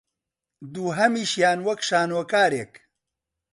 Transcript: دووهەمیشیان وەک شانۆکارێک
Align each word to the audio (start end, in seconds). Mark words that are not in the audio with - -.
دووهەمیشیان 0.73 1.59
وەک 1.67 1.79
شانۆکارێک 1.89 2.73